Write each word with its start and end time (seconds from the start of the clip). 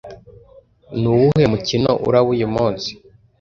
Nuwuhe 0.99 1.45
mukino 1.53 1.91
uraba 2.07 2.29
uyu 2.35 2.47
munsi 2.55 2.89